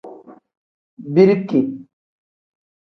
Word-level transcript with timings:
Birike. 1.13 1.61